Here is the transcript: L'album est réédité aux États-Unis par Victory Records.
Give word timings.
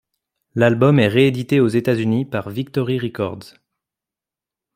L'album 0.55 0.97
est 0.97 1.07
réédité 1.07 1.59
aux 1.59 1.67
États-Unis 1.67 2.25
par 2.25 2.49
Victory 2.49 2.97
Records. 2.97 3.53